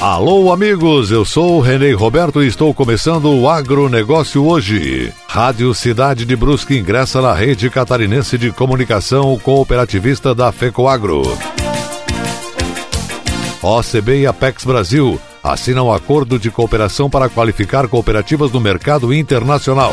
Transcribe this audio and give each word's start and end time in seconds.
Alô, 0.00 0.50
amigos, 0.50 1.10
eu 1.10 1.26
sou 1.26 1.58
o 1.58 1.60
Renê 1.60 1.92
Roberto 1.92 2.42
e 2.42 2.46
estou 2.46 2.72
começando 2.72 3.26
o 3.26 3.46
Agronegócio 3.46 4.42
hoje. 4.46 5.12
Rádio 5.28 5.74
Cidade 5.74 6.24
de 6.24 6.34
Brusque 6.34 6.78
ingressa 6.78 7.20
na 7.20 7.34
rede 7.34 7.68
catarinense 7.68 8.38
de 8.38 8.50
comunicação 8.50 9.38
cooperativista 9.38 10.34
da 10.34 10.50
FECOAGro. 10.50 11.20
OCB 13.62 14.22
e 14.22 14.26
Apex 14.26 14.64
Brasil 14.64 15.20
assinam 15.44 15.92
acordo 15.92 16.38
de 16.38 16.50
cooperação 16.50 17.10
para 17.10 17.28
qualificar 17.28 17.86
cooperativas 17.86 18.50
no 18.50 18.58
mercado 18.58 19.12
internacional. 19.12 19.92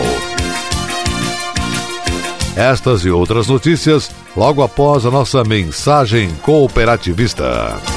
Estas 2.55 3.04
e 3.04 3.10
outras 3.10 3.48
notícias 3.48 4.10
logo 4.38 4.64
após 4.64 5.05
a 5.05 5.12
nossa 5.12 5.44
mensagem 5.44 6.30
cooperativista. 6.44 7.97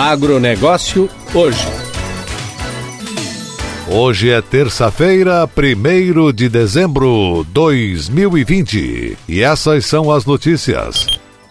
Agronegócio 0.00 1.10
hoje. 1.34 1.66
Hoje 3.86 4.30
é 4.30 4.40
terça-feira, 4.40 5.46
1 5.46 6.32
de 6.32 6.48
dezembro 6.48 7.44
de 7.44 7.52
2020. 7.52 9.18
E 9.28 9.42
essas 9.42 9.84
são 9.84 10.10
as 10.10 10.24
notícias. 10.24 11.06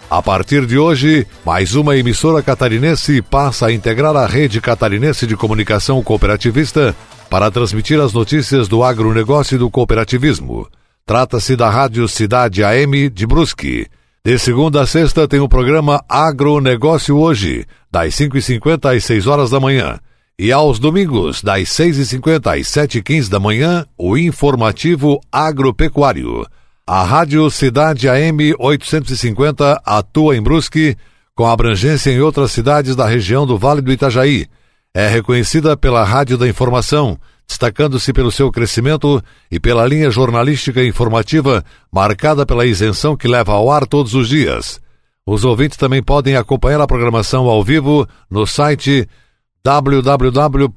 A 0.09 0.19
partir 0.19 0.65
de 0.65 0.79
hoje, 0.79 1.27
mais 1.45 1.75
uma 1.75 1.95
emissora 1.95 2.41
catarinense 2.41 3.21
passa 3.21 3.67
a 3.67 3.71
integrar 3.71 4.15
a 4.15 4.25
rede 4.25 4.59
catarinense 4.59 5.27
de 5.27 5.37
comunicação 5.37 6.01
cooperativista 6.01 6.95
para 7.29 7.51
transmitir 7.51 7.99
as 7.99 8.13
notícias 8.13 8.67
do 8.67 8.83
agronegócio 8.83 9.55
e 9.55 9.59
do 9.59 9.69
cooperativismo. 9.69 10.67
Trata-se 11.09 11.55
da 11.55 11.71
Rádio 11.71 12.07
Cidade 12.07 12.63
AM 12.63 13.09
de 13.09 13.25
Brusque. 13.25 13.87
De 14.23 14.37
segunda 14.37 14.83
a 14.83 14.85
sexta 14.85 15.27
tem 15.27 15.39
o 15.39 15.49
programa 15.49 16.05
Agronegócio 16.07 17.17
Hoje, 17.17 17.65
das 17.91 18.13
5h50 18.13 18.95
às 18.95 19.05
6 19.05 19.25
horas 19.25 19.49
da 19.49 19.59
manhã. 19.59 19.99
E 20.37 20.51
aos 20.51 20.77
domingos, 20.77 21.41
das 21.41 21.63
6h50 21.69 22.59
às 22.59 22.67
7h15 22.67 23.27
da 23.27 23.39
manhã, 23.39 23.87
o 23.97 24.15
informativo 24.15 25.19
agropecuário. 25.31 26.45
A 26.85 27.03
Rádio 27.03 27.49
Cidade 27.49 28.07
AM 28.07 28.53
850 28.59 29.81
atua 29.83 30.37
em 30.37 30.43
Brusque, 30.43 30.95
com 31.33 31.47
abrangência 31.47 32.11
em 32.11 32.19
outras 32.19 32.51
cidades 32.51 32.95
da 32.95 33.07
região 33.07 33.47
do 33.47 33.57
Vale 33.57 33.81
do 33.81 33.91
Itajaí. 33.91 34.45
É 34.93 35.07
reconhecida 35.07 35.75
pela 35.75 36.03
Rádio 36.03 36.37
da 36.37 36.47
Informação, 36.47 37.17
destacando-se 37.49 38.13
pelo 38.13 38.31
seu 38.31 38.51
crescimento 38.51 39.21
e 39.51 39.59
pela 39.59 39.85
linha 39.87 40.11
jornalística 40.11 40.83
informativa 40.83 41.65
marcada 41.91 42.45
pela 42.45 42.63
isenção 42.63 43.17
que 43.17 43.27
leva 43.27 43.53
ao 43.53 43.71
ar 43.71 43.87
todos 43.87 44.13
os 44.13 44.29
dias. 44.29 44.79
Os 45.25 45.43
ouvintes 45.43 45.75
também 45.75 46.01
podem 46.01 46.35
acompanhar 46.35 46.79
a 46.79 46.85
programação 46.85 47.47
ao 47.47 47.63
vivo 47.63 48.07
no 48.29 48.45
site 48.45 49.09
www.rc.am.br. 49.63 50.69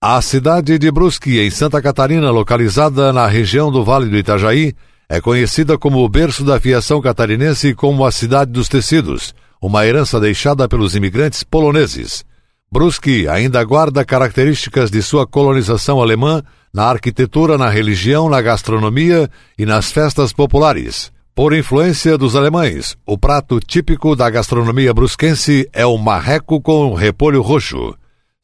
A 0.00 0.22
cidade 0.22 0.78
de 0.78 0.90
Brusque, 0.90 1.40
em 1.40 1.50
Santa 1.50 1.82
Catarina, 1.82 2.30
localizada 2.30 3.12
na 3.12 3.26
região 3.26 3.70
do 3.70 3.84
Vale 3.84 4.08
do 4.08 4.16
Itajaí, 4.16 4.74
é 5.08 5.20
conhecida 5.20 5.76
como 5.76 5.98
o 5.98 6.08
berço 6.08 6.44
da 6.44 6.54
aviação 6.54 7.00
catarinense 7.00 7.68
e 7.68 7.74
como 7.74 8.04
a 8.04 8.12
cidade 8.12 8.52
dos 8.52 8.68
tecidos, 8.68 9.34
uma 9.60 9.84
herança 9.84 10.18
deixada 10.20 10.68
pelos 10.68 10.94
imigrantes 10.94 11.42
poloneses. 11.42 12.24
Brusque 12.72 13.28
ainda 13.28 13.62
guarda 13.62 14.02
características 14.02 14.90
de 14.90 15.02
sua 15.02 15.26
colonização 15.26 16.00
alemã 16.00 16.42
na 16.72 16.84
arquitetura, 16.84 17.58
na 17.58 17.68
religião, 17.68 18.30
na 18.30 18.40
gastronomia 18.40 19.28
e 19.58 19.66
nas 19.66 19.92
festas 19.92 20.32
populares. 20.32 21.12
Por 21.34 21.52
influência 21.52 22.16
dos 22.16 22.34
alemães, 22.34 22.96
o 23.04 23.18
prato 23.18 23.60
típico 23.60 24.16
da 24.16 24.30
gastronomia 24.30 24.94
brusquense 24.94 25.68
é 25.70 25.84
o 25.84 25.98
marreco 25.98 26.62
com 26.62 26.94
repolho 26.94 27.42
roxo. 27.42 27.94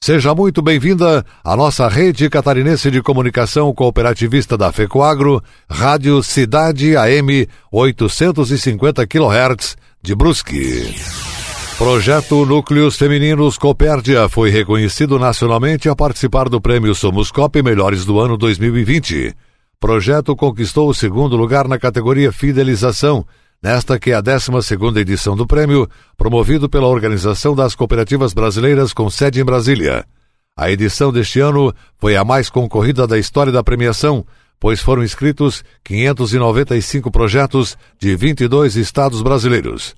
Seja 0.04 0.34
muito 0.34 0.60
bem-vinda 0.60 1.24
à 1.42 1.56
nossa 1.56 1.88
rede 1.88 2.28
catarinense 2.28 2.90
de 2.90 3.00
comunicação 3.00 3.72
cooperativista 3.72 4.58
da 4.58 4.70
FECOAGRO, 4.70 5.42
Rádio 5.70 6.22
Cidade 6.22 6.98
AM 6.98 7.48
850 7.72 9.06
kHz 9.06 9.74
de 10.02 10.14
Brusque. 10.14 10.94
Projeto 11.78 12.44
Núcleos 12.44 12.96
Femininos 12.96 13.56
Copérdia 13.56 14.28
foi 14.28 14.50
reconhecido 14.50 15.16
nacionalmente 15.16 15.88
a 15.88 15.94
participar 15.94 16.48
do 16.48 16.60
Prêmio 16.60 16.92
Somos 16.92 17.30
Cop 17.30 17.62
Melhores 17.62 18.04
do 18.04 18.18
Ano 18.18 18.36
2020. 18.36 19.32
Projeto 19.78 20.34
conquistou 20.34 20.88
o 20.88 20.94
segundo 20.94 21.36
lugar 21.36 21.68
na 21.68 21.78
categoria 21.78 22.32
Fidelização, 22.32 23.24
nesta 23.62 23.96
que 23.96 24.10
é 24.10 24.14
a 24.14 24.20
12 24.20 24.50
edição 24.96 25.36
do 25.36 25.46
prêmio, 25.46 25.88
promovido 26.16 26.68
pela 26.68 26.88
Organização 26.88 27.54
das 27.54 27.76
Cooperativas 27.76 28.34
Brasileiras 28.34 28.92
com 28.92 29.08
sede 29.08 29.40
em 29.40 29.44
Brasília. 29.44 30.04
A 30.56 30.68
edição 30.72 31.12
deste 31.12 31.38
ano 31.38 31.72
foi 31.96 32.16
a 32.16 32.24
mais 32.24 32.50
concorrida 32.50 33.06
da 33.06 33.16
história 33.16 33.52
da 33.52 33.62
premiação, 33.62 34.26
pois 34.58 34.80
foram 34.80 35.04
inscritos 35.04 35.62
595 35.84 37.08
projetos 37.12 37.78
de 38.00 38.16
22 38.16 38.74
estados 38.74 39.22
brasileiros. 39.22 39.94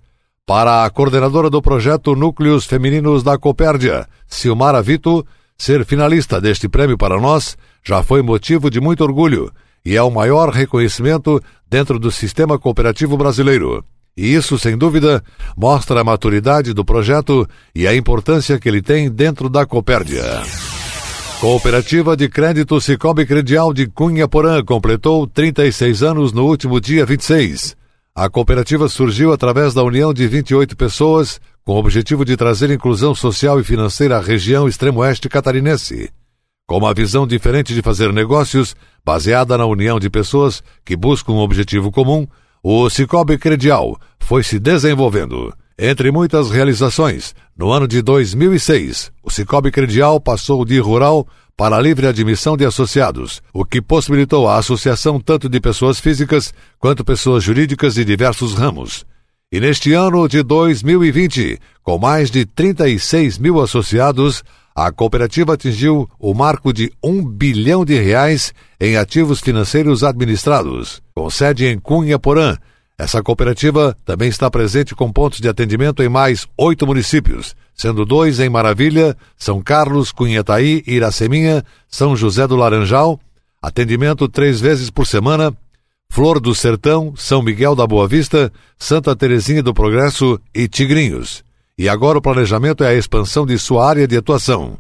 Para 0.50 0.84
a 0.84 0.90
coordenadora 0.90 1.48
do 1.48 1.62
projeto 1.62 2.16
Núcleos 2.16 2.64
Femininos 2.64 3.22
da 3.22 3.38
Copérdia, 3.38 4.08
Silmara 4.26 4.82
Vito, 4.82 5.24
ser 5.56 5.84
finalista 5.84 6.40
deste 6.40 6.68
prêmio 6.68 6.98
para 6.98 7.20
nós 7.20 7.56
já 7.84 8.02
foi 8.02 8.20
motivo 8.20 8.68
de 8.68 8.80
muito 8.80 9.04
orgulho 9.04 9.52
e 9.84 9.96
é 9.96 10.02
o 10.02 10.10
maior 10.10 10.50
reconhecimento 10.50 11.40
dentro 11.68 12.00
do 12.00 12.10
sistema 12.10 12.58
cooperativo 12.58 13.16
brasileiro. 13.16 13.84
E 14.16 14.34
isso, 14.34 14.58
sem 14.58 14.76
dúvida, 14.76 15.22
mostra 15.56 16.00
a 16.00 16.04
maturidade 16.04 16.74
do 16.74 16.84
projeto 16.84 17.48
e 17.72 17.86
a 17.86 17.94
importância 17.94 18.58
que 18.58 18.68
ele 18.68 18.82
tem 18.82 19.08
dentro 19.08 19.48
da 19.48 19.64
Copérdia. 19.64 20.24
Cooperativa 21.40 22.16
de 22.16 22.28
Crédito 22.28 22.80
Cicobi 22.80 23.24
Credial 23.24 23.72
de 23.72 23.86
Cunha 23.86 24.26
Porã 24.26 24.64
completou 24.64 25.28
36 25.28 26.02
anos 26.02 26.32
no 26.32 26.44
último 26.44 26.80
dia 26.80 27.06
26. 27.06 27.79
A 28.22 28.28
cooperativa 28.28 28.86
surgiu 28.86 29.32
através 29.32 29.72
da 29.72 29.82
união 29.82 30.12
de 30.12 30.28
28 30.28 30.76
pessoas 30.76 31.40
com 31.64 31.72
o 31.72 31.78
objetivo 31.78 32.22
de 32.22 32.36
trazer 32.36 32.70
inclusão 32.70 33.14
social 33.14 33.58
e 33.58 33.64
financeira 33.64 34.18
à 34.18 34.20
região 34.20 34.68
extremo-oeste 34.68 35.26
catarinense. 35.26 36.10
Com 36.68 36.76
uma 36.76 36.92
visão 36.92 37.26
diferente 37.26 37.72
de 37.72 37.80
fazer 37.80 38.12
negócios, 38.12 38.76
baseada 39.02 39.56
na 39.56 39.64
união 39.64 39.98
de 39.98 40.10
pessoas 40.10 40.62
que 40.84 40.94
buscam 40.94 41.32
um 41.32 41.38
objetivo 41.38 41.90
comum, 41.90 42.28
o 42.62 42.90
Cicobi 42.90 43.38
Credial 43.38 43.98
foi 44.18 44.42
se 44.42 44.58
desenvolvendo. 44.58 45.50
Entre 45.82 46.10
muitas 46.12 46.50
realizações, 46.50 47.34
no 47.56 47.70
ano 47.70 47.88
de 47.88 48.02
2006, 48.02 49.10
o 49.22 49.30
Cicobi 49.30 49.70
Credial 49.70 50.20
passou 50.20 50.62
de 50.62 50.78
rural 50.78 51.26
para 51.56 51.76
a 51.76 51.80
livre 51.80 52.06
admissão 52.06 52.54
de 52.54 52.66
associados, 52.66 53.40
o 53.50 53.64
que 53.64 53.80
possibilitou 53.80 54.46
a 54.46 54.58
associação 54.58 55.18
tanto 55.18 55.48
de 55.48 55.58
pessoas 55.58 55.98
físicas 55.98 56.52
quanto 56.78 57.02
pessoas 57.02 57.42
jurídicas 57.42 57.94
de 57.94 58.04
diversos 58.04 58.52
ramos. 58.52 59.06
E 59.50 59.58
neste 59.58 59.94
ano 59.94 60.28
de 60.28 60.42
2020, 60.42 61.58
com 61.82 61.98
mais 61.98 62.30
de 62.30 62.44
36 62.44 63.38
mil 63.38 63.58
associados, 63.58 64.44
a 64.76 64.92
cooperativa 64.92 65.54
atingiu 65.54 66.06
o 66.18 66.34
marco 66.34 66.74
de 66.74 66.92
um 67.02 67.24
bilhão 67.24 67.86
de 67.86 67.98
reais 67.98 68.52
em 68.78 68.98
ativos 68.98 69.40
financeiros 69.40 70.04
administrados, 70.04 71.00
com 71.14 71.30
sede 71.30 71.64
em 71.64 71.78
Cunha 71.78 72.18
Porã. 72.18 72.58
Essa 73.00 73.22
cooperativa 73.22 73.96
também 74.04 74.28
está 74.28 74.50
presente 74.50 74.94
com 74.94 75.10
pontos 75.10 75.40
de 75.40 75.48
atendimento 75.48 76.02
em 76.02 76.08
mais 76.10 76.46
oito 76.54 76.86
municípios, 76.86 77.56
sendo 77.74 78.04
dois 78.04 78.38
em 78.40 78.50
Maravilha, 78.50 79.16
São 79.38 79.62
Carlos, 79.62 80.12
Cunhetaí, 80.12 80.84
Iraceminha, 80.86 81.64
São 81.88 82.14
José 82.14 82.46
do 82.46 82.56
Laranjal, 82.56 83.18
atendimento 83.62 84.28
três 84.28 84.60
vezes 84.60 84.90
por 84.90 85.06
semana, 85.06 85.50
Flor 86.10 86.38
do 86.38 86.54
Sertão, 86.54 87.14
São 87.16 87.40
Miguel 87.40 87.74
da 87.74 87.86
Boa 87.86 88.06
Vista, 88.06 88.52
Santa 88.78 89.16
Terezinha 89.16 89.62
do 89.62 89.72
Progresso 89.72 90.38
e 90.54 90.68
Tigrinhos. 90.68 91.42
E 91.78 91.88
agora 91.88 92.18
o 92.18 92.22
planejamento 92.22 92.84
é 92.84 92.88
a 92.88 92.94
expansão 92.94 93.46
de 93.46 93.58
sua 93.58 93.88
área 93.88 94.06
de 94.06 94.18
atuação. 94.18 94.76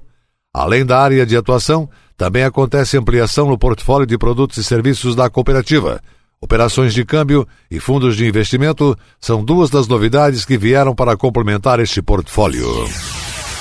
Além 0.52 0.84
da 0.84 1.00
área 1.00 1.24
de 1.24 1.38
atuação, 1.38 1.88
também 2.18 2.42
acontece 2.42 2.98
ampliação 2.98 3.48
no 3.48 3.56
portfólio 3.56 4.06
de 4.06 4.18
produtos 4.18 4.58
e 4.58 4.62
serviços 4.62 5.16
da 5.16 5.30
cooperativa. 5.30 6.02
Operações 6.42 6.94
de 6.94 7.04
câmbio 7.04 7.46
e 7.70 7.78
fundos 7.78 8.16
de 8.16 8.26
investimento 8.26 8.96
são 9.20 9.44
duas 9.44 9.68
das 9.68 9.86
novidades 9.86 10.42
que 10.42 10.56
vieram 10.56 10.94
para 10.94 11.14
complementar 11.14 11.78
este 11.80 12.00
portfólio. 12.00 12.66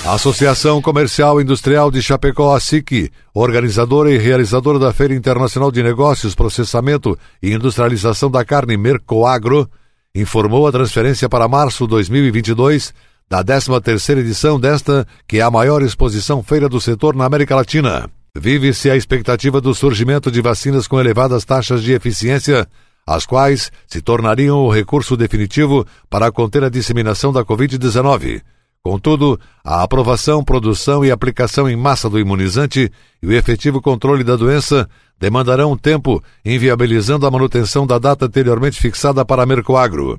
A 0.06 0.14
Associação 0.14 0.81
Comercial 0.81 1.42
Industrial 1.42 1.92
de 1.92 2.02
Chapecó, 2.02 2.56
a 2.56 2.60
SIC, 2.60 3.12
organizadora 3.34 4.10
e 4.10 4.18
realizadora 4.18 4.80
da 4.80 4.94
Feira 4.94 5.14
Internacional 5.14 5.74
de 5.74 5.84
Negócios, 5.84 6.34
Processamento 6.34 7.20
e 7.44 7.52
Industrialização 7.52 8.31
da 8.31 8.46
Carne 8.46 8.78
Mercoagro, 8.78 9.70
informou 10.16 10.66
a 10.66 10.72
transferência 10.72 11.28
para 11.28 11.50
março 11.50 11.86
2022 11.86 12.94
da 13.30 13.44
13ª 13.44 14.20
edição 14.20 14.58
desta, 14.58 15.06
que 15.28 15.40
é 15.40 15.42
a 15.42 15.52
maior 15.52 15.81
exposição 15.81 16.42
feira 16.42 16.70
do 16.70 16.80
setor 16.80 17.14
na 17.14 17.26
América 17.26 17.58
Latina. 17.58 18.10
Vive-se 18.36 18.90
a 18.90 18.96
expectativa 18.96 19.60
do 19.60 19.74
surgimento 19.74 20.31
de 20.31 20.42
vacinas 20.42 20.88
com 20.88 21.00
elevadas 21.00 21.44
taxas 21.44 21.81
de 21.81 21.94
eficiência, 21.94 22.68
as 23.06 23.26
quais 23.26 23.72
se 23.88 24.02
tornariam 24.02 24.58
o 24.58 24.72
recurso 24.72 25.18
definitivo 25.18 25.86
para 26.10 26.31
conter 26.31 26.64
a 26.64 26.70
disseminação 26.70 27.34
da 27.34 27.44
Covid-19. 27.44 28.42
Contudo, 28.81 29.40
a 29.64 29.84
aprovação, 29.84 30.44
produção 30.44 31.04
e 31.04 31.12
aplicação 31.12 31.70
em 31.70 31.76
massa 31.76 32.10
do 32.10 32.20
imunizante 32.20 32.90
e 33.22 33.28
o 33.28 33.34
efetivo 33.34 33.81
controle 33.81 34.24
da 34.24 34.36
doença 34.36 34.88
demandarão 35.20 35.78
tempo, 35.78 36.24
inviabilizando 36.46 37.26
a 37.28 37.31
manutenção 37.31 37.86
da 37.86 38.00
data 38.00 38.26
anteriormente 38.26 38.80
fixada 38.80 39.26
para 39.26 39.44
a 39.44 39.46
Mercoagro. 39.46 40.18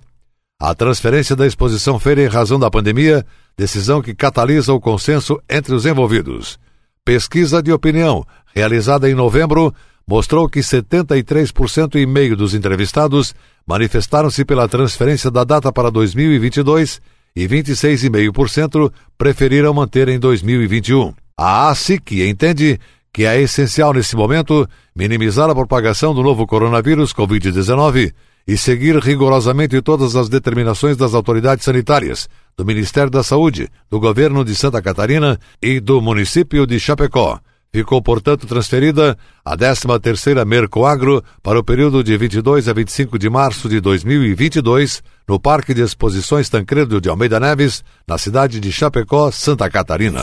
A 0.60 0.74
transferência 0.74 1.34
da 1.34 1.46
exposição 1.46 1.98
feira 1.98 2.22
em 2.22 2.26
razão 2.26 2.58
da 2.58 2.70
pandemia, 2.70 3.24
decisão 3.56 4.02
que 4.02 4.14
catalisa 4.14 4.74
o 4.74 4.80
consenso 4.80 5.40
entre 5.48 5.74
os 5.74 5.86
envolvidos. 5.86 6.58
Pesquisa 7.04 7.62
de 7.62 7.72
opinião, 7.72 8.24
realizada 8.54 9.08
em 9.08 9.14
novembro, 9.14 9.74
mostrou 10.06 10.48
que 10.48 10.60
73% 10.60 11.94
e 11.96 12.04
meio 12.04 12.36
dos 12.36 12.54
entrevistados 12.54 13.34
manifestaram-se 13.66 14.44
pela 14.44 14.68
transferência 14.68 15.30
da 15.30 15.44
data 15.44 15.72
para 15.72 15.90
2022 15.90 17.00
e 17.34 17.48
26,5% 17.48 18.92
preferiram 19.16 19.72
manter 19.72 20.08
em 20.08 20.18
2021. 20.18 21.14
A 21.38 21.68
ASIC 21.68 22.28
entende 22.28 22.78
que 23.12 23.24
é 23.24 23.40
essencial 23.40 23.92
nesse 23.92 24.14
momento 24.14 24.68
minimizar 24.94 25.48
a 25.48 25.54
propagação 25.54 26.14
do 26.14 26.22
novo 26.22 26.46
coronavírus 26.46 27.14
Covid-19 27.14 28.12
e 28.46 28.56
seguir 28.56 28.96
rigorosamente 28.96 29.80
todas 29.82 30.16
as 30.16 30.28
determinações 30.28 30.96
das 30.96 31.14
autoridades 31.14 31.64
sanitárias, 31.64 32.28
do 32.56 32.64
Ministério 32.64 33.10
da 33.10 33.22
Saúde, 33.22 33.68
do 33.88 34.00
Governo 34.00 34.44
de 34.44 34.54
Santa 34.54 34.82
Catarina 34.82 35.38
e 35.62 35.80
do 35.80 36.00
município 36.00 36.66
de 36.66 36.78
Chapecó. 36.78 37.40
Ficou, 37.72 38.02
portanto, 38.02 38.48
transferida 38.48 39.16
a 39.44 39.56
13ª 39.56 40.44
Mercoagro 40.44 41.22
para 41.40 41.58
o 41.58 41.62
período 41.62 42.02
de 42.02 42.16
22 42.16 42.68
a 42.68 42.72
25 42.72 43.16
de 43.16 43.30
março 43.30 43.68
de 43.68 43.80
2022, 43.80 45.02
no 45.28 45.38
Parque 45.38 45.72
de 45.72 45.82
Exposições 45.82 46.48
Tancredo 46.48 47.00
de 47.00 47.08
Almeida 47.08 47.38
Neves, 47.38 47.84
na 48.08 48.18
cidade 48.18 48.58
de 48.58 48.72
Chapecó, 48.72 49.30
Santa 49.30 49.70
Catarina. 49.70 50.20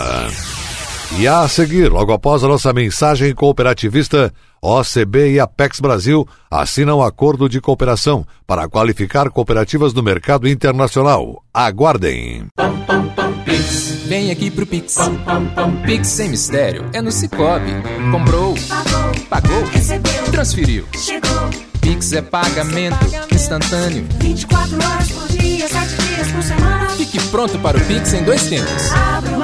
E 1.15 1.27
a 1.27 1.47
seguir, 1.47 1.89
logo 1.89 2.11
após 2.11 2.43
a 2.43 2.47
nossa 2.47 2.73
mensagem 2.73 3.33
cooperativista, 3.33 4.31
OCB 4.61 5.33
e 5.33 5.39
Apex 5.39 5.79
Brasil 5.79 6.27
assinam 6.51 7.01
acordo 7.01 7.47
de 7.47 7.61
cooperação 7.61 8.25
para 8.45 8.67
qualificar 8.67 9.29
cooperativas 9.29 9.93
no 9.93 10.03
mercado 10.03 10.47
internacional. 10.47 11.43
Aguardem. 11.53 12.47
Pix, 13.45 14.03
vem 14.05 14.31
aqui 14.31 14.51
pro 14.51 14.65
Pix. 14.65 14.97
Pix 15.85 16.07
sem 16.07 16.29
mistério, 16.29 16.85
é 16.93 17.01
no 17.01 17.11
Cicobi. 17.11 17.71
Comprou, 18.11 18.53
pagou, 18.67 19.25
pagou 19.29 19.63
recebeu, 19.65 20.23
transferiu, 20.25 20.85
chegou. 20.93 21.49
Pix 21.81 22.11
é 22.11 22.21
pagamento 22.21 22.97
instantâneo. 23.33 24.05
24 24.19 24.75
horas 24.75 25.11
por 25.11 25.27
dia, 25.29 25.67
7 25.67 25.95
dias 26.03 26.31
por 26.31 26.43
semana. 26.43 26.89
Fique 26.89 27.19
pronto 27.29 27.57
para 27.59 27.77
o 27.77 27.81
Pix 27.85 28.13
em 28.13 28.23
dois 28.23 28.43
tempos. 28.49 28.91
Abra 28.91 29.37
o 29.37 29.43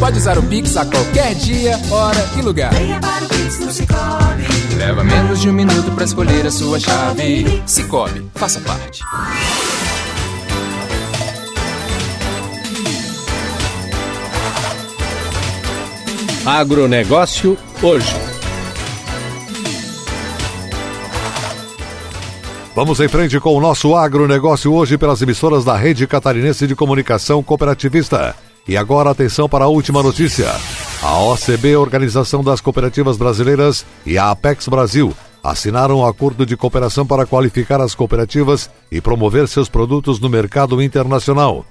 pode 0.00 0.16
usar 0.16 0.38
o 0.38 0.42
Pix 0.42 0.78
a 0.78 0.86
qualquer 0.86 1.34
dia, 1.34 1.78
hora 1.90 2.30
e 2.36 2.40
lugar. 2.40 2.72
Venha 2.72 2.98
para 2.98 3.22
o 3.22 3.28
Pix 3.28 3.60
no 3.60 3.70
Cicobi. 3.70 4.76
Leva 4.78 5.04
menos 5.04 5.40
de 5.40 5.50
um 5.50 5.52
minuto 5.52 5.92
para 5.92 6.04
escolher 6.04 6.46
a 6.46 6.50
sua 6.50 6.80
chave. 6.80 7.62
Cicobi, 7.66 8.26
faça 8.34 8.60
parte. 8.60 9.02
Agronegócio 16.46 17.58
hoje. 17.82 18.29
Vamos 22.74 23.00
em 23.00 23.08
frente 23.08 23.38
com 23.40 23.56
o 23.56 23.60
nosso 23.60 23.96
agronegócio 23.96 24.72
hoje 24.72 24.96
pelas 24.96 25.20
emissoras 25.20 25.64
da 25.64 25.76
Rede 25.76 26.06
Catarinense 26.06 26.68
de 26.68 26.76
Comunicação 26.76 27.42
Cooperativista. 27.42 28.34
E 28.66 28.76
agora 28.76 29.10
atenção 29.10 29.48
para 29.48 29.64
a 29.64 29.68
última 29.68 30.02
notícia. 30.02 30.48
A 31.02 31.18
OCB, 31.18 31.76
Organização 31.76 32.44
das 32.44 32.60
Cooperativas 32.60 33.16
Brasileiras, 33.16 33.84
e 34.06 34.16
a 34.16 34.30
Apex 34.30 34.68
Brasil 34.68 35.12
assinaram 35.42 35.98
um 35.98 36.06
acordo 36.06 36.46
de 36.46 36.56
cooperação 36.56 37.04
para 37.04 37.26
qualificar 37.26 37.80
as 37.80 37.94
cooperativas 37.94 38.70
e 38.92 39.00
promover 39.00 39.48
seus 39.48 39.68
produtos 39.68 40.20
no 40.20 40.28
mercado 40.28 40.80
internacional. 40.80 41.64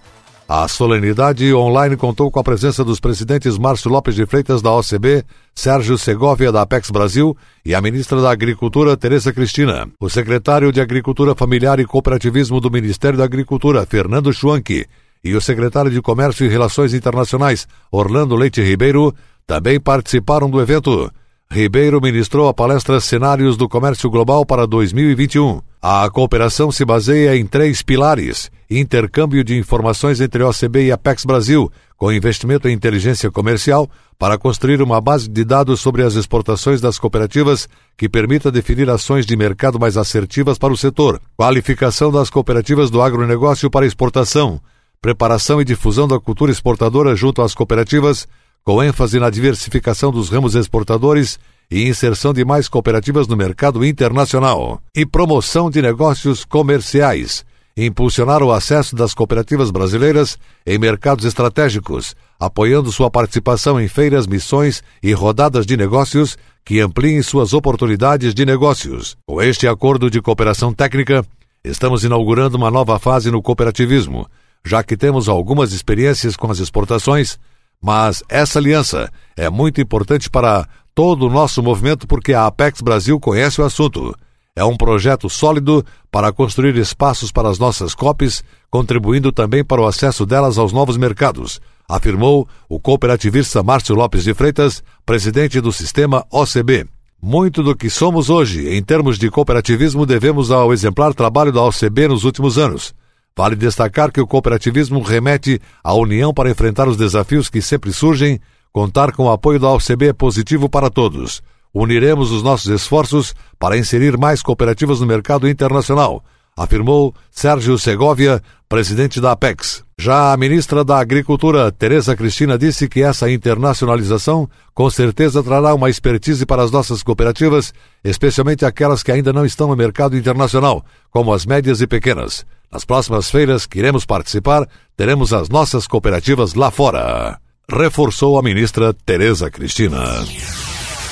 A 0.51 0.67
solenidade 0.67 1.53
online 1.53 1.95
contou 1.95 2.31
com 2.31 2.39
a 2.39 2.43
presença 2.43 2.83
dos 2.83 2.99
presidentes 2.99 3.55
Márcio 3.55 3.91
Lopes 3.91 4.15
de 4.15 4.25
Freitas 4.25 4.63
da 4.63 4.71
OCB, 4.71 5.23
Sérgio 5.53 5.95
Segovia 5.95 6.51
da 6.51 6.63
Apex 6.63 6.89
Brasil 6.89 7.37
e 7.63 7.75
a 7.75 7.79
ministra 7.79 8.19
da 8.19 8.31
Agricultura 8.31 8.97
Tereza 8.97 9.31
Cristina. 9.31 9.87
O 9.99 10.09
secretário 10.09 10.71
de 10.71 10.81
Agricultura 10.81 11.35
Familiar 11.35 11.79
e 11.79 11.85
Cooperativismo 11.85 12.59
do 12.59 12.71
Ministério 12.71 13.15
da 13.15 13.25
Agricultura, 13.25 13.85
Fernando 13.85 14.33
Schwanck, 14.33 14.87
e 15.23 15.35
o 15.35 15.39
secretário 15.39 15.91
de 15.91 16.01
Comércio 16.01 16.47
e 16.47 16.49
Relações 16.49 16.95
Internacionais, 16.95 17.67
Orlando 17.91 18.35
Leite 18.35 18.59
Ribeiro, 18.59 19.13
também 19.45 19.79
participaram 19.79 20.49
do 20.49 20.59
evento. 20.59 21.11
Ribeiro 21.51 21.99
ministrou 21.99 22.47
a 22.47 22.53
palestra 22.53 22.99
Cenários 22.99 23.57
do 23.57 23.67
Comércio 23.67 24.07
Global 24.07 24.45
para 24.45 24.67
2021. 24.67 25.59
A 25.81 26.07
cooperação 26.11 26.71
se 26.71 26.85
baseia 26.85 27.35
em 27.35 27.43
três 27.43 27.81
pilares: 27.81 28.51
intercâmbio 28.69 29.43
de 29.43 29.57
informações 29.57 30.21
entre 30.21 30.43
OCB 30.43 30.85
e 30.85 30.91
Apex 30.91 31.25
Brasil, 31.25 31.71
com 31.97 32.11
investimento 32.11 32.69
em 32.69 32.73
inteligência 32.73 33.31
comercial, 33.31 33.89
para 34.15 34.37
construir 34.37 34.79
uma 34.79 35.01
base 35.01 35.27
de 35.27 35.43
dados 35.43 35.79
sobre 35.79 36.03
as 36.03 36.13
exportações 36.13 36.81
das 36.81 36.99
cooperativas 36.99 37.67
que 37.97 38.07
permita 38.07 38.51
definir 38.51 38.87
ações 38.87 39.25
de 39.25 39.35
mercado 39.35 39.79
mais 39.79 39.97
assertivas 39.97 40.59
para 40.59 40.71
o 40.71 40.77
setor, 40.77 41.19
qualificação 41.35 42.11
das 42.11 42.29
cooperativas 42.29 42.91
do 42.91 43.01
agronegócio 43.01 43.71
para 43.71 43.87
exportação, 43.87 44.61
preparação 45.01 45.59
e 45.59 45.65
difusão 45.65 46.07
da 46.07 46.19
cultura 46.19 46.51
exportadora 46.51 47.15
junto 47.15 47.41
às 47.41 47.55
cooperativas 47.55 48.27
com 48.69 48.83
ênfase 48.83 49.19
na 49.19 49.31
diversificação 49.31 50.11
dos 50.11 50.29
ramos 50.29 50.53
exportadores 50.53 51.39
e 51.71 51.89
inserção 51.89 52.31
de 52.31 52.45
mais 52.45 52.69
cooperativas 52.69 53.27
no 53.27 53.35
mercado 53.35 53.83
internacional, 53.83 54.79
e 54.95 55.07
promoção 55.07 55.71
de 55.71 55.81
negócios 55.81 56.45
comerciais, 56.45 57.43
impulsionar 57.75 58.43
o 58.43 58.51
acesso 58.51 58.95
das 58.95 59.15
cooperativas 59.15 59.71
brasileiras 59.71 60.37
em 60.67 60.77
mercados 60.77 61.25
estratégicos, 61.25 62.13
apoiando 62.39 62.91
sua 62.91 63.09
participação 63.09 63.81
em 63.81 63.87
feiras, 63.87 64.27
missões 64.27 64.83
e 65.01 65.13
rodadas 65.13 65.65
de 65.65 65.75
negócios 65.75 66.37
que 66.63 66.79
ampliem 66.79 67.23
suas 67.23 67.55
oportunidades 67.55 68.35
de 68.35 68.45
negócios. 68.45 69.17
Com 69.25 69.41
este 69.41 69.67
acordo 69.67 70.11
de 70.11 70.21
cooperação 70.21 70.71
técnica, 70.71 71.25
estamos 71.63 72.03
inaugurando 72.03 72.55
uma 72.55 72.69
nova 72.69 72.99
fase 72.99 73.31
no 73.31 73.41
cooperativismo, 73.41 74.27
já 74.63 74.83
que 74.83 74.95
temos 74.95 75.27
algumas 75.27 75.73
experiências 75.73 76.35
com 76.35 76.51
as 76.51 76.59
exportações 76.59 77.39
mas 77.81 78.23
essa 78.27 78.59
aliança 78.59 79.11
é 79.35 79.49
muito 79.49 79.79
importante 79.79 80.29
para 80.29 80.67
todo 80.93 81.27
o 81.27 81.29
nosso 81.29 81.63
movimento 81.63 82.05
porque 82.05 82.33
a 82.33 82.45
Apex 82.45 82.81
Brasil 82.81 83.19
conhece 83.19 83.61
o 83.61 83.65
assunto. 83.65 84.13
É 84.55 84.63
um 84.65 84.75
projeto 84.75 85.29
sólido 85.29 85.85
para 86.11 86.33
construir 86.33 86.75
espaços 86.75 87.31
para 87.31 87.47
as 87.47 87.57
nossas 87.57 87.95
COPs, 87.95 88.43
contribuindo 88.69 89.31
também 89.31 89.63
para 89.63 89.81
o 89.81 89.85
acesso 89.85 90.25
delas 90.25 90.57
aos 90.57 90.73
novos 90.73 90.97
mercados, 90.97 91.61
afirmou 91.87 92.47
o 92.67 92.79
cooperativista 92.79 93.63
Márcio 93.63 93.95
Lopes 93.95 94.23
de 94.23 94.33
Freitas, 94.33 94.83
presidente 95.05 95.61
do 95.61 95.71
sistema 95.71 96.25
OCB. 96.29 96.85
Muito 97.21 97.63
do 97.63 97.75
que 97.75 97.89
somos 97.89 98.29
hoje 98.29 98.69
em 98.69 98.83
termos 98.83 99.17
de 99.17 99.29
cooperativismo 99.29 100.05
devemos 100.05 100.51
ao 100.51 100.73
exemplar 100.73 101.13
trabalho 101.13 101.51
da 101.51 101.63
OCB 101.63 102.09
nos 102.09 102.25
últimos 102.25 102.57
anos. 102.57 102.93
Vale 103.35 103.55
destacar 103.55 104.11
que 104.11 104.19
o 104.19 104.27
cooperativismo 104.27 105.01
remete 105.01 105.61
à 105.83 105.93
união 105.93 106.33
para 106.33 106.49
enfrentar 106.49 106.87
os 106.87 106.97
desafios 106.97 107.49
que 107.49 107.61
sempre 107.61 107.93
surgem. 107.93 108.39
Contar 108.71 109.11
com 109.11 109.25
o 109.25 109.31
apoio 109.31 109.59
da 109.59 109.71
OCB 109.71 110.09
é 110.09 110.13
positivo 110.13 110.69
para 110.69 110.89
todos. 110.89 111.41
Uniremos 111.73 112.31
os 112.31 112.43
nossos 112.43 112.67
esforços 112.67 113.33
para 113.57 113.77
inserir 113.77 114.17
mais 114.17 114.41
cooperativas 114.41 114.99
no 114.99 115.05
mercado 115.05 115.47
internacional, 115.47 116.23
afirmou 116.57 117.13
Sérgio 117.31 117.77
Segovia, 117.77 118.41
presidente 118.67 119.21
da 119.21 119.31
Apex. 119.31 119.83
Já 119.97 120.33
a 120.33 120.37
ministra 120.37 120.83
da 120.83 120.99
Agricultura, 120.99 121.71
Tereza 121.71 122.15
Cristina, 122.15 122.57
disse 122.57 122.87
que 122.87 123.01
essa 123.01 123.29
internacionalização 123.29 124.49
com 124.73 124.89
certeza 124.89 125.43
trará 125.43 125.73
uma 125.73 125.89
expertise 125.89 126.45
para 126.45 126.63
as 126.63 126.71
nossas 126.71 127.03
cooperativas, 127.03 127.73
especialmente 128.03 128.65
aquelas 128.65 129.03
que 129.03 129.11
ainda 129.11 129.31
não 129.31 129.45
estão 129.45 129.67
no 129.67 129.75
mercado 129.75 130.17
internacional, 130.17 130.83
como 131.11 131.33
as 131.33 131.45
médias 131.45 131.81
e 131.81 131.87
pequenas. 131.87 132.45
Nas 132.71 132.85
próximas 132.85 133.29
feiras 133.29 133.65
que 133.65 133.79
iremos 133.79 134.05
participar, 134.05 134.67
teremos 134.95 135.33
as 135.33 135.49
nossas 135.49 135.87
cooperativas 135.87 136.53
lá 136.53 136.69
fora. 136.69 137.39
Reforçou 137.69 138.37
a 138.37 138.43
ministra 138.43 138.93
Tereza 138.93 139.49
Cristina. 139.49 140.03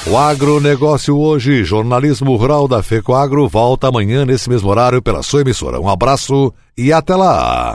O 0.05 0.17
agronegócio 0.17 1.17
hoje, 1.17 1.63
jornalismo 1.63 2.35
rural 2.35 2.67
da 2.67 2.81
FECOAGro, 2.81 3.47
volta 3.47 3.89
amanhã 3.89 4.25
nesse 4.25 4.49
mesmo 4.49 4.69
horário 4.69 5.01
pela 5.01 5.21
sua 5.21 5.41
emissora. 5.41 5.81
Um 5.81 5.89
abraço 5.89 6.53
e 6.77 6.93
até 6.93 7.15
lá! 7.15 7.73